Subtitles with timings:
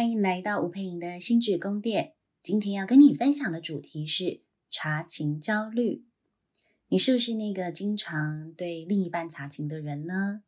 [0.00, 2.14] 欢迎来到吴佩莹的心智宫殿。
[2.42, 6.06] 今天要跟你分享的主题是查情焦虑。
[6.88, 10.42] 你是不是那个经常对另一半查情的人呢？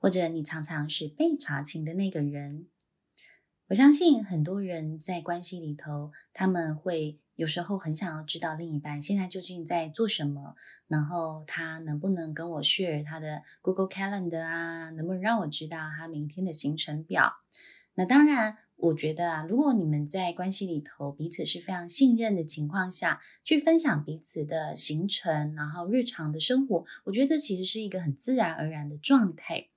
[0.00, 2.66] 或者你常常是被查情的那个人？
[3.68, 10.56] 我相信很多人在关系里头，他们会有时候很想要知道另一半现在究竟在做什么，
[10.88, 17.32] 然后他能不能跟我 share 他的 Google Calendar 啊，能不能让我知道他明天的行程表？
[17.94, 29.68] 那当然，我觉得啊，如果你们在关系里头彼此是非常信任的情况下，去分享彼此的行程，然后日常的生活，我觉得这其实是一个很自然而然的状态。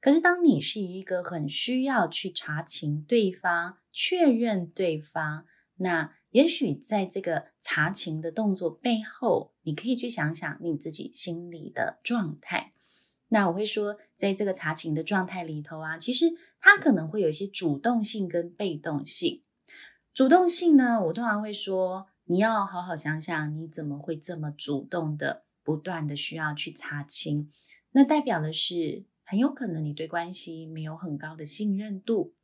[0.00, 5.46] 可是，当你是一个很需要去查情对方、确认对方，
[5.76, 12.72] 那也许在这个查情的动作背后，你可以去想想你自己心里的状态。
[13.28, 16.26] 那我会说，在这个查情的状态里头啊，其实
[16.58, 19.42] 它可能会有一些主动性跟被动性。
[20.14, 27.52] 主动性呢，我通常会说，你要好好想想，你怎么会这么主动的、不断的需要去查清？
[27.92, 32.34] 那代表的是，很有可能你对关系没有很高的信任度。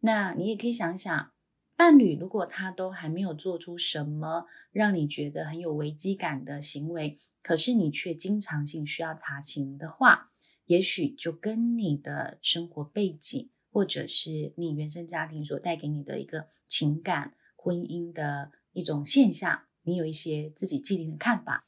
[0.00, 1.30] 那你也可以想想，
[1.76, 10.30] 伴侣如果他都还没有做出什么让你觉得很有危机感的行为，可是你却经常性需要查情的话，
[10.66, 21.66] 也许就跟你的生活背景，或者是你原生家庭所带给你的一个情感、婚姻的一种现象，你有一些自己既定的看法。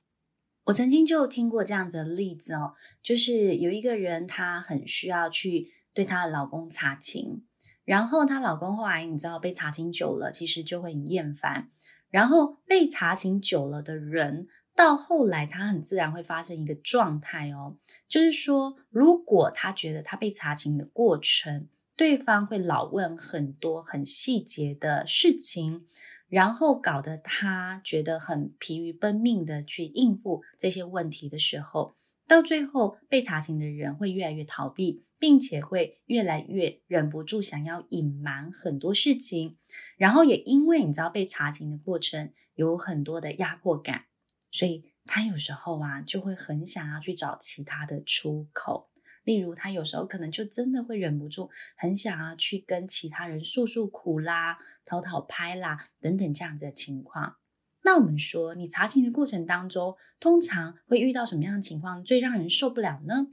[0.67, 7.45] 我曾经就听过这样子的例子哦，就是有一个人，她很需要去对她的老公查情，
[7.85, 11.71] 然后她老公后来你知道被查情久了，其实就会很厌烦，
[12.09, 14.47] 然后被查情久了的人。
[14.77, 17.77] 到后来，他很自然会发生一个状态哦，
[18.09, 25.87] 就是说，如果他觉得他被查情的过程，对方会老问很多很细节的事情，
[26.29, 31.95] 然后搞得他觉得很疲于奔命的去应付这些问题的时候，
[32.27, 39.57] 到最后被查情的人会越来越逃避，并且会越来越忍不住想要隐瞒很多事情，
[39.97, 44.07] 然后也因为你知道被查情的过程有很多的压迫感。
[44.55, 48.89] 所以他有时候啊，就会很想要去找其他的出口。
[49.25, 57.35] 例如，他有时候可能就真的会忍不住，很想要去跟其他人诉诉苦啦、讨讨拍啦等等这样子的情况。
[57.83, 63.27] 那我们说，你查情的过程当中，通常会遇到什么样的情况最让人受不了呢？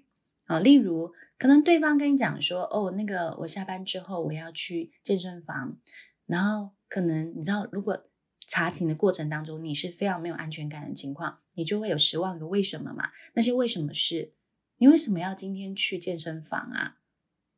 [0.46, 5.78] 啊，例如，可能对方跟你讲说：“哦，那个我下班之后我要去健身房。”
[6.26, 8.10] 然后可能你知道，如果
[8.52, 13.12] 查寝的过程当中，你是非常没有安全感的情况，你就会有十万个为什么嘛？
[13.34, 14.34] 那些为什么是？
[14.76, 16.98] 你为什么要今天去健身房啊？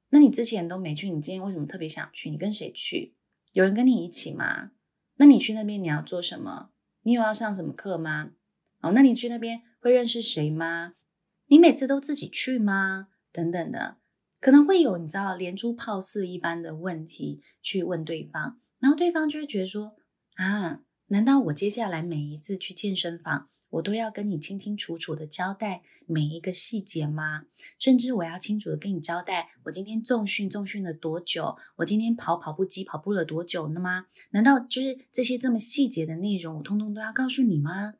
[0.09, 2.29] 那你之前都没去，你今天为什么特别想去？
[2.29, 3.15] 你跟谁去？
[3.53, 4.69] 有人跟你一起吗？
[5.15, 6.69] 那你去那边你要做什么？
[7.01, 8.33] 你有要上什么课吗？
[8.81, 10.93] 哦，那你去那边会认识谁吗？
[11.47, 13.07] 你每次都自己去吗？
[13.31, 13.97] 等等的，
[14.39, 19.95] 可能会有你知道连珠炮似一般的问题去问对方，然后对方就会觉得说。
[20.35, 27.45] 啊，难道我接下来每一次去健身房，我都要跟你清清楚楚的交代每一个细节吗？
[27.77, 31.55] 甚至我要清楚的跟你交代，我今天重训重训了多久？
[31.77, 34.07] 我今天跑跑步机跑步了多久呢吗？
[34.31, 37.93] 难道就是这些这么细节的内容，我通通都要告诉你吗？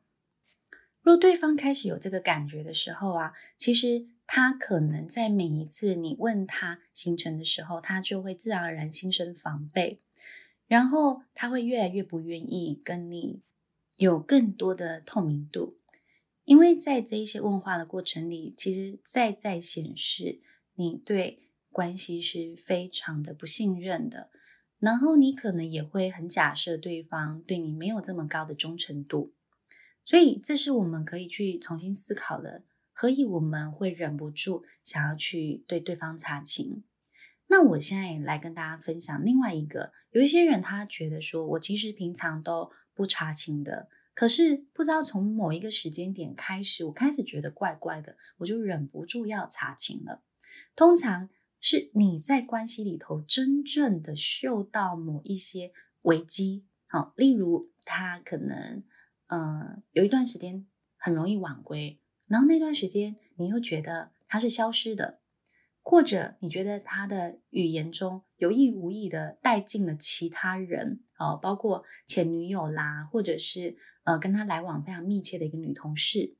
[1.02, 10.00] 若对方开始有这个感觉的时候啊，其实他可能在每一次你问他行程的时候，他就会自然而然心生防备。
[10.66, 13.42] 然后他会越来越不愿意跟你
[13.96, 15.78] 有更多的透明度，
[16.44, 20.40] 因为在这一些问话的过程里，其实在在显示
[20.74, 24.30] 你对关系是非常的不信任的，
[24.78, 29.32] 然后你可能也会很假设对方对你没有这么高的忠诚度，
[30.04, 36.84] 所以这是我们可以去重新思考的，何以我们会忍不住想要去对对方查情。
[37.46, 50.22] 那我现在来跟大家分享另外一个，有一些人他觉得说，我其实平常都不查情的，可是不知道从某一个时间点开始，我开始觉得怪怪的，我就忍不住要查情了。
[50.74, 51.28] 通常
[51.60, 58.82] 是你在关系里头真正的嗅到某一些危机，好，例如他可能
[59.28, 60.66] 呃有一段时间
[60.96, 65.20] 很容易晚归，然后那段时间你又觉得他是消失的。
[65.86, 76.34] 或者你觉得他的语言中有意无意的带进了其他人，哦，包括前女友啦，或者是呃跟他来往非常密切的一个女同事，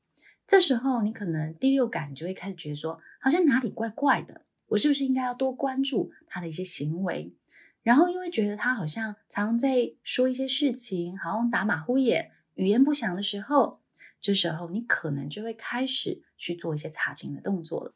[0.47, 7.31] 这时候你可能第六感就会开始觉得说，好像哪里怪怪的，我是不是应该要多关注他的一些行为？
[7.83, 13.79] 然后因为觉得他好像常常在说一些事情，好像打马虎眼、语言不详的时候，
[14.19, 17.93] 这时候你可能就会开始去做一些查勤的动作了。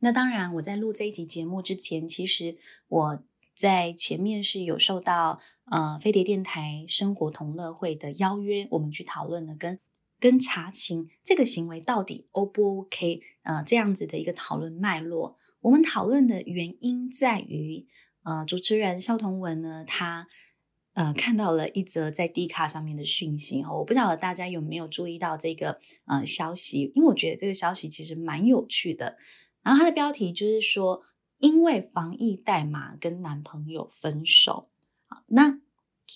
[0.00, 2.58] 那当然，我在录这一集节目之前，其实
[2.88, 3.22] 我
[3.54, 9.78] 在前面是有受到呃飞碟电台生活同乐会的邀约，我们去讨论了跟
[10.18, 15.38] 跟查情这个行为到底 O 不 OK，呃这样子的一个讨论脉络。
[15.60, 17.86] 我们讨论的原因在于。
[18.22, 20.28] 呃，主持人萧彤文呢，他
[20.92, 29.16] 呃看到了一则在 D 卡上面的讯息哈，我不晓得大家有没有注意到这个呃消息，因为我觉得这个消息其实蛮有趣的。
[29.62, 31.02] 然后它的标题就是说，
[31.38, 34.70] 因为防疫代码跟男朋友分手。
[35.26, 35.60] 那。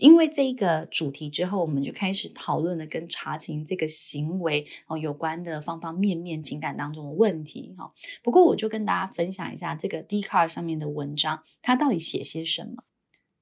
[0.01, 7.93] 因为这个主题之后，我们就开始讨论了跟查情这个行为哦有关的方方面面情感当中的问题哈。
[8.21, 12.83] 不过我就跟大家分享一下这个 Dcard 上面的文章，它到底写些什么？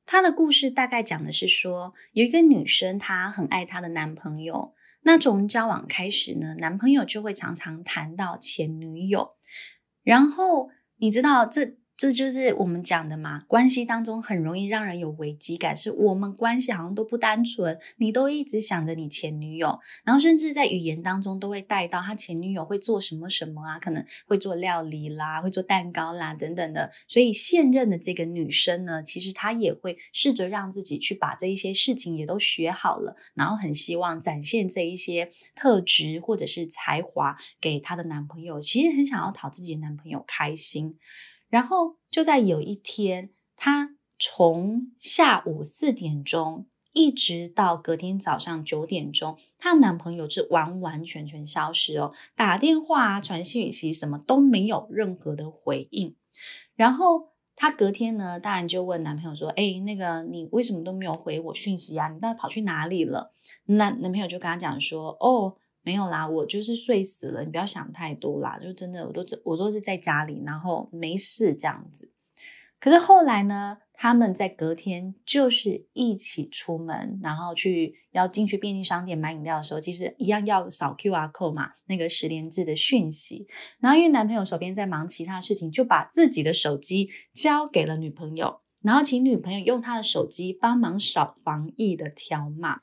[0.05, 4.75] 他的故事大概讲的是说，有一个女生她很爱她的男朋友，
[5.05, 9.37] 那从交往开始呢，男朋友就会常常谈到前女友，
[10.02, 11.81] 然后你知道这。
[12.02, 40.98] 这就是我们讲的嘛，关系当中很容易让人有危机感，是我们关系好像都不单纯，你都一直想着你前女友，然后甚至在语言当中都会带到他前女友会做什么什么啊，可能会做料理啦，会做蛋糕啦等等的，所以现任的这个女生呢，其实她也会试着让自己去把这一些事情也都学好了，然后很希望展现这一些特质或者是才华给她的男朋友，其实很想要讨自己的男朋友开心。
[41.52, 46.64] 然后就在有一天，她从下午四点钟
[46.94, 56.16] 一直到隔天早上九点钟，她男朋友是完完全全消失哦，打电话啊、传讯息什么都没有任何的回应。
[56.75, 62.08] 然后她隔天呢，当然就问男朋友说：“哎，那个你为什么都没有回我讯息啊？
[62.08, 63.34] 你到底跑去哪里了？”
[63.66, 72.11] 那男朋友就跟她讲说：“哦。”没有啦，我就是睡死了，你不要想太多啦，就真的我都我都是在家里，然后没事这样子。
[72.79, 83.46] 可是后来呢，他们在隔天就是一起出门，然后去要进去便利商店买饮料的时候，其实一样要扫 QR code 嘛，那个十连字的讯息。
[83.79, 92.81] 然后因为男朋友手边在忙其他事情，就把自己的手机交给了女朋友，然后请女朋友用他的手机帮忙扫防疫的条码。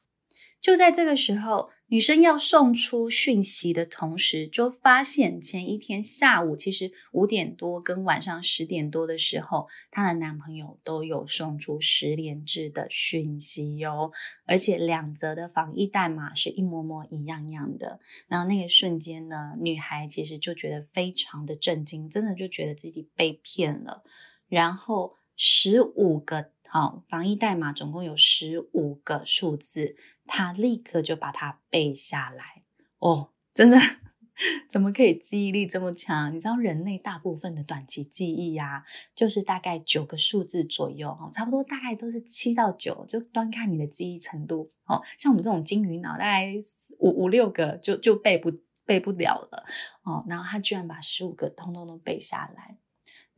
[0.61, 14.11] 就在这个时候，女生要送出讯息的同时，就发现前一天下午其实五点多跟晚上十点多的时候，她的男朋友都有送出十连制的讯息哟，
[14.45, 17.99] 而且两则的防疫代码是一模模一样样的。
[18.27, 24.03] 然后那个瞬间呢，女孩其实就觉得非常的震惊，真的就觉得自己被骗了。
[24.47, 26.51] 然后十五个。
[26.71, 29.95] 好，防疫代码总共有十五个数字，
[30.29, 32.63] 他立刻就把它背下来。
[32.99, 33.77] 哦，真的，
[34.69, 36.33] 怎么可以记忆力这么强？
[36.33, 38.83] 你知道人类大部分的短期记忆呀、啊，
[39.15, 44.71] 就是大概九个数字左右，差不多大概都是七到九，就端看你的记忆程度。
[44.85, 46.53] 哦，像我们这种金鱼脑，大概
[46.99, 48.51] 五五六个就就背不
[48.85, 49.65] 背不了了。
[50.03, 52.77] 哦，然后他居然把十五个通通都背下来。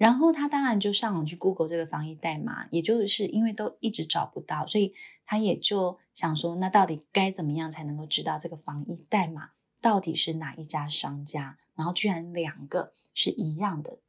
[0.01, 4.96] 然后他当然就上网去 Google 这个防疫代码，也就是因为都一直找不到，所以
[5.27, 11.60] 他也就想说，那到底该怎么样才能够知道这个防疫代码到底是哪一家商家？
[11.75, 14.00] 然后居然两个是一样的。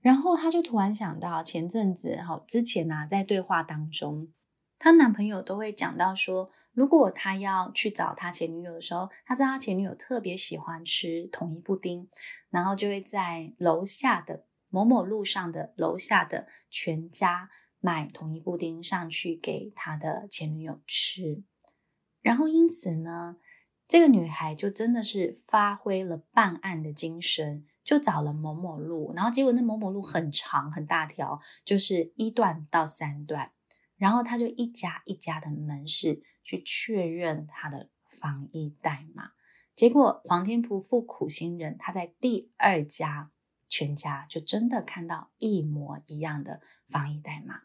[0.00, 4.28] 然后他就突然想到，前阵子哈之前呢、啊，在对话当中，
[4.78, 12.08] 他男朋友都会讲到说，如果他要去找他前女友的时候，他知道他前女友特别喜欢吃统一布丁，
[12.50, 14.44] 然后就会在楼下的。
[14.74, 21.44] 某某路上的楼下的全家买统一布丁上去给他的前女友吃，
[22.20, 23.36] 然后因此呢，
[23.86, 33.52] 这个女孩就真的是发挥了办案的精神，就找了某某路，然后结果那某某路很长很大条，就是一段到三段，
[33.96, 39.30] 然后他就一家一家的门市去确认他的防疫代码，
[39.76, 43.30] 结果皇天不负苦心人，他在第二家。
[43.74, 47.62] 全家就真的看到一模一样的防疫代码，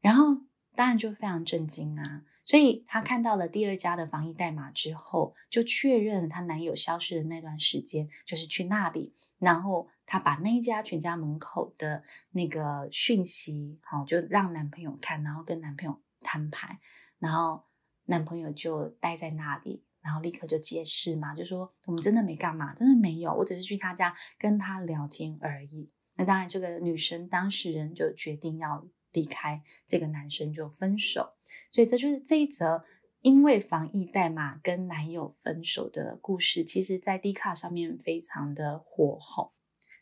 [0.00, 0.42] 然后
[0.74, 2.24] 当然就非常震惊啊！
[2.44, 16.80] 所以她看到了第二家的防疫代码之后，就确认她男友消失的那段时间就是去那里，然后她把那一家全家门口的那个讯息，好，就让男朋友看，然后跟男朋友摊牌，
[17.20, 17.66] 然后
[18.06, 19.84] 男朋友就待在那里。
[20.02, 25.90] 然后立刻就解释嘛，就说我们真的没干嘛，真的没有，我只是去他家跟他聊天而已。
[26.16, 31.34] 那当然，这个女生当事人就决定要离开这个男生就分手。
[31.70, 32.84] 所以这就是这一则
[33.22, 39.52] 因为防疫代码跟男友分手的故事，其实在 D 卡上面非常的火红。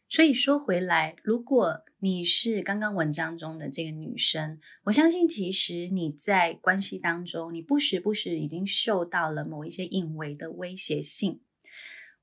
[0.09, 11.41] 所以说回来，如果你是刚刚文章中的这个女生，我相信其实你在关系当中，你不时不时已经受到了某一些隐微的威胁性。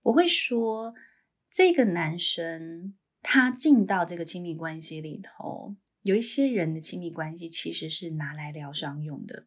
[0.01, 0.95] 我会说，
[1.51, 9.45] 这个男生他进到这个亲密关系里头，有一些人的亲密关系其实是拿来疗伤用的。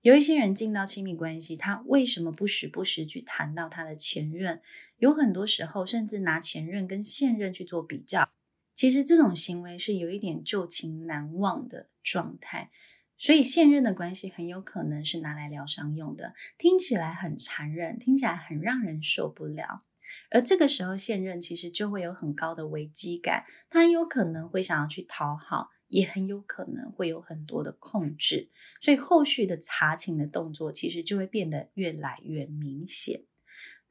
[0.00, 4.60] 有一些人进到亲密关系，他为什么不时不时去谈到他的前任？
[4.98, 8.30] 有很多时候，甚至拿前任跟现任去做比较。
[8.74, 12.70] 其实这种行为是有一点旧情难忘的状态，
[13.16, 16.34] 所以现任的关系很有可能是拿来疗伤用的。
[16.56, 19.82] 听起来很残忍，听起来很让人受不了。
[20.30, 25.70] 而这个时候，现任其实就会有很高的危机感，他有可能会想要去讨好。
[25.88, 28.48] 也很有可能会有很多的控制，
[28.80, 33.24] 所以后续的查情的动作其实就会变得越来越明显。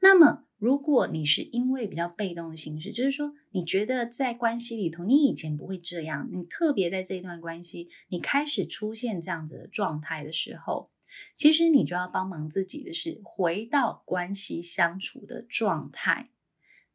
[0.00, 10.90] 那么，如果你是因为比较被动的形式，就是说你觉得在关系里头，你以前不会这样，你特别在这一段关系，你开始出现这样子的状态的时候，
[11.36, 16.30] 其实你就要帮忙自己的是回到关系相处的状态。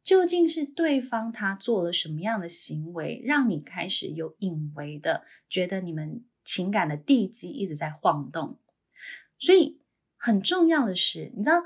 [0.04, 8.60] 究竟是对方他做了什么样的行为，让你开始有隐微的觉得你们情感的地基一直在晃动？
[9.38, 9.80] 所以
[10.16, 11.62] 很重要的是，你知道，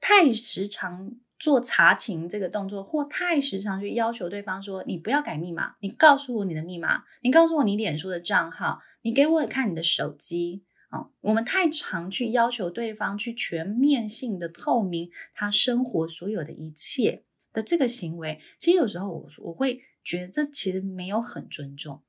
[0.00, 17.24] 太时常做查情这个动作，或太时常去要求对方说：“你不要改密码，你告诉我你的密码，你告诉我你脸书的账号，你给我看你的手机。”啊，我们太常去要求对方去全面性的透明他生活所有的一切。
[17.52, 22.02] 的这个行为，其实有时候我我会觉得这其实没有很尊重。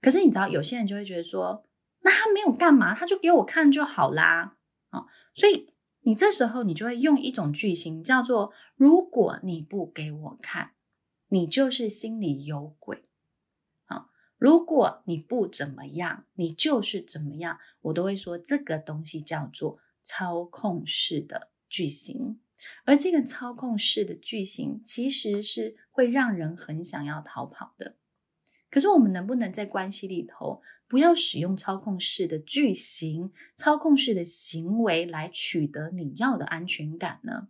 [0.00, 1.64] 可是你知道，有些人就会觉得说，
[2.02, 4.56] 那他没有干嘛，他就给我看就好啦。
[4.90, 10.72] 啊，所以你这时候你就会用一种句型叫做：如果你不给我看，
[11.28, 13.04] 你就是心里有鬼。
[13.86, 22.38] 啊，如果你不怎么样，你就是怎么样，我都会说这个东西叫做操控式的句型。
[22.84, 27.96] 而这个操控式的句型，其实是会让人很想要逃跑的。
[28.70, 37.48] 可是，我们能不能在关系里头，不要使用操控式的句型、操控式的行为来取得你要的安全感呢？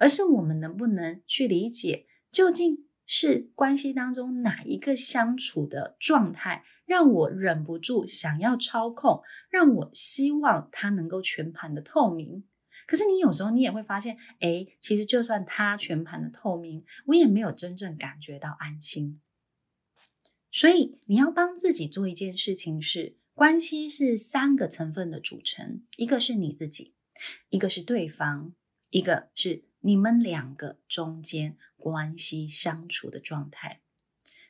[0.00, 12.44] 而是我们能不能去理解，究竟是关系当中哪一个相处的状态，让我忍不住想要操控，让我希望他能够全盘的透明？
[12.90, 19.20] 可是你有时候你也会发现，哎，其实就算他全盘的透明，我也没有真正感觉到安心。
[20.50, 26.96] 所以你要帮自己做一件事情是，关系是三个成分的组成，一个是你自己，
[27.48, 28.54] 一个是对方，
[28.88, 33.82] 一个是你们两个中间关系相处的状态。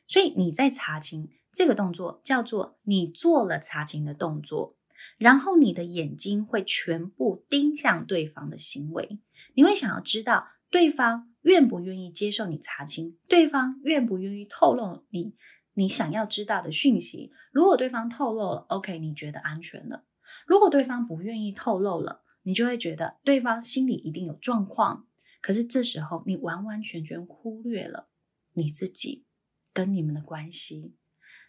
[0.07, 4.79] 所以你在查清这个动作叫做你做了查清的动作。
[5.17, 9.19] 然后你的眼睛会全部盯向对方的行为，
[9.53, 15.35] 你会想要知道对方愿不愿意接受你查清，对方愿不愿意透露你
[15.73, 17.31] 你想要知道的讯息。
[17.51, 20.05] 如果对方透露了，OK，你觉得安全了；
[20.47, 25.07] 如果对方不愿意透露了，你就会觉得对方心里一定有状况。
[25.41, 28.09] 可是这时候你完完全全忽略了
[28.53, 29.25] 你自己
[29.73, 30.95] 跟你们的关系，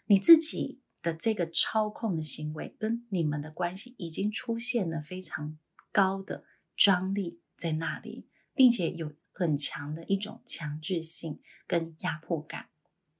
[0.05, 0.82] 你自己。
[1.03, 5.59] 的这个操控的行为跟你们的关系已经出现了非常
[5.91, 6.45] 高的
[6.75, 12.69] 张力在那里，并且有很强的一种强制性跟压迫感，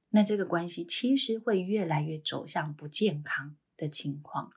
[0.10, 4.54] 那这个关系其实会越来越走向不健康的情况。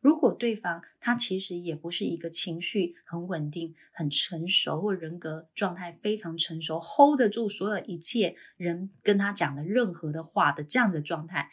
[0.00, 11.50] 如果对方他其实也不是一个情绪很稳定、很成熟或人格状态非常成熟，hold 得住所有一切人跟他讲的任何的话的这样的状态。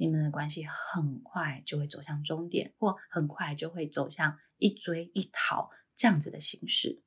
[0.00, 7.02] 你们的关系很快就会走向终点，或很快就会走向一追一逃这样子的形式。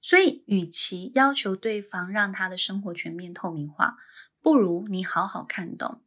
[0.00, 3.96] 所以，与其要求对方让他的生活全面透明化，
[4.40, 6.00] 不如你好好看懂。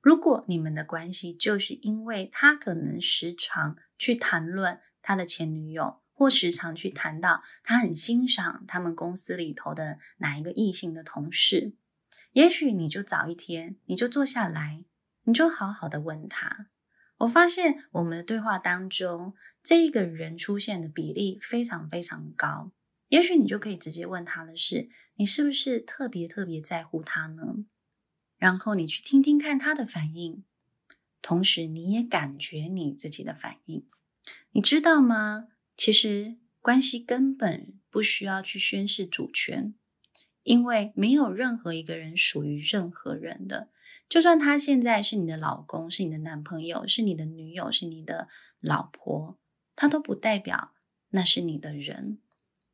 [0.00, 11.74] 如果你们的关系就是因为他可能时常去谈论他的前女友，或时常去谈到他很欣赏他们公司里头的哪一个异性的同事，
[12.32, 14.86] 也许你就早一天，你就坐下来。
[15.24, 16.68] 你就好好的问他，
[17.18, 22.72] 我发现我们的对话当中，这一个人出现的比例非常非常高。
[23.08, 27.64] 也许你就可以直接问他的是，你是不是特别特别在乎他呢？
[28.36, 30.44] 然后你去听听看他的反应。
[31.22, 33.86] 同时你也感觉你自己的反应。
[34.50, 35.48] 你知道吗？
[35.74, 39.74] 其实关系根本不需要去宣示主权，
[40.42, 43.70] 因为没有任何一个人属于任何人的。
[44.08, 48.28] 就算他现在是你的老公，是你的男朋友，是你的女友，是你的
[48.60, 49.38] 老婆，
[49.74, 50.72] 他都不代表
[51.10, 52.18] 那是你的人。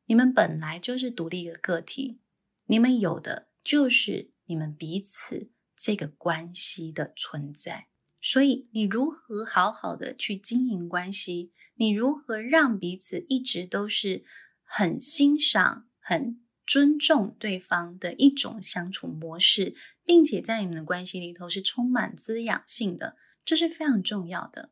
[0.07, 2.19] 你们本来就是独立的个体，
[2.67, 7.87] 你们有的就是你们彼此这个关系的存在。
[8.21, 11.53] 所以，你如何好好的去经营关系？
[11.77, 14.25] 你如何让彼此一直都是
[14.63, 16.39] 很欣赏、很
[16.71, 19.75] 尊重对方的一种相处模式，
[20.05, 24.71] 并且在你们的关系里头是充满滋养性的，这是非常重要的。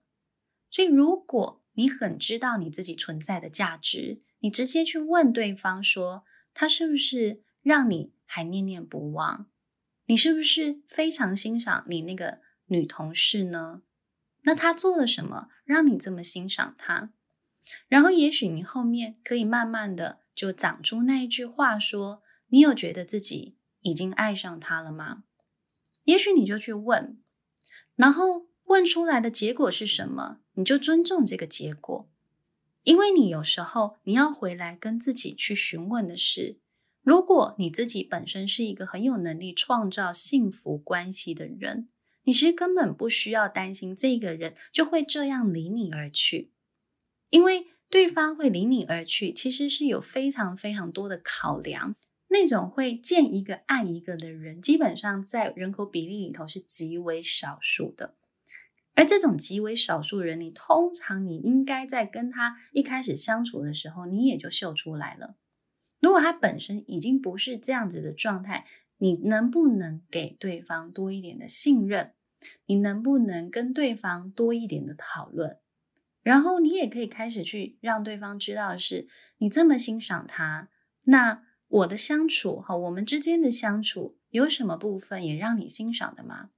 [0.71, 6.23] 所以，如果你很知道你自己存在的价值，你直接去问对方说
[6.55, 9.51] ：“他是不是让你还念念不忘？
[10.07, 12.39] 你是不是非常欣赏你那个？”
[12.71, 13.83] 女同事呢？
[14.43, 17.11] 那她做了什么让你这么欣赏她？
[17.89, 25.25] 然后也许你后面可以慢慢的就长出那一句话说：你有觉得自己已经爱上他了吗？
[26.05, 27.21] 也许你就去问，
[27.97, 32.09] 然后问出来的结果是什么，你就尊重这个结果，
[32.85, 36.61] 因为你有时候你要回来跟自己去询问的是：
[37.03, 41.89] 如果你自己本身是一个很有能力创造幸福关系的人。
[42.25, 46.53] 你其实根本不需要担心这个人就会这样离你而去，
[47.31, 51.97] 因为对方会离你而去，其实是有非常非常多的考量。
[52.31, 58.15] 那种会见一个爱一个的人，基本上在人口比例里头是极为少数的。
[58.95, 65.37] 而这种极为少数人，你通常你应该在跟他一开始相处的时候，你也就秀出来了。
[66.01, 68.67] 如果他本身已经不是这样子的状态，
[68.99, 72.13] 你能不能给对方多一点的信任？
[72.67, 75.59] 你能不能跟对方多一点的讨论？
[76.29, 80.69] 然后你也可以开始去让对方知道是你这么欣赏他，
[81.05, 86.51] 那我的相处哈，我们之间的相处有什么部分也让你欣赏的吗？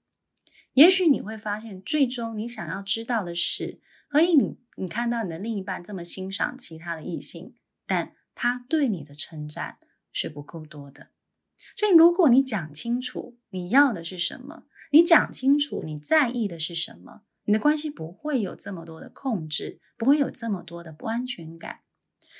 [0.72, 3.80] 也许你会发现，最终你想要知道的是，
[4.10, 7.54] 所以你你看到你的另一半这么欣赏其他的异性，
[7.86, 9.78] 但他对你的称赞
[10.12, 11.10] 是不够多的。
[11.76, 21.80] 所以，如果你讲清楚你要的是什么，你讲清楚你在意的是什么，你的关系不会有这么多的控制，不会有这么多的不安全感。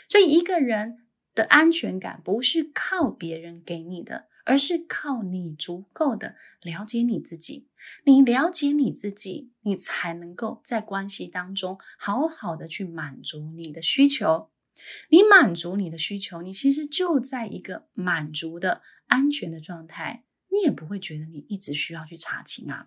[0.09, 7.66] 所以，一个人的安全感不是靠别人给你的，而是靠你足够的了解你自己。
[8.05, 14.51] 你了解你自己，你才能够在关系当中好好的去满足你的需求。
[15.09, 20.25] 你满足你的需求，你其实就在一个满足的安全的状态。
[20.53, 22.87] 你也不会觉得你一直需要去查情啊。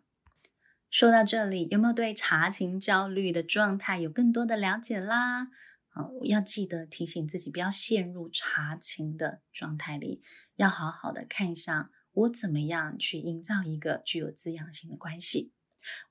[0.93, 5.47] 说到这里，有没有对查情焦虑的状态有更多的了解啦？
[5.89, 10.21] 好，要记得提醒自己不要陷入查情的状态里，
[10.56, 15.51] 要好好的看一下我怎么样去营造一个具有滋养性的关系，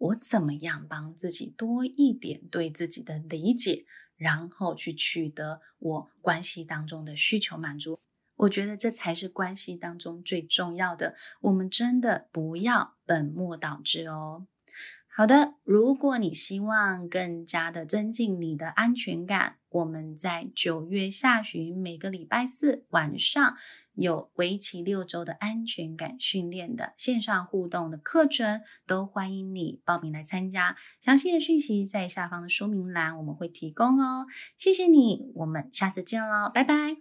[0.01, 3.85] 我怎么样帮自己多一点对自己的理解，
[4.17, 8.01] 然后去取得我关系当中的需求满足。
[8.35, 11.15] 我觉得这才是关系当中最重要的。
[11.43, 14.49] 我们真的不要本末倒置哦。
[15.15, 23.55] 好的，如果你希望更加的增进你的安全感，我们在九月下旬每个礼拜四晚上
[23.93, 30.77] 有为期六周的安全感训练的线上互动的课程，都欢迎你报名来参加。
[30.99, 34.27] 详细的讯息在下方的说明栏我们会提供哦。
[34.57, 36.97] 谢谢你，我们下次见喽，拜拜。